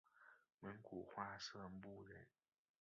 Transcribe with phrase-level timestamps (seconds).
[0.61, 2.25] 蒙古化色目人。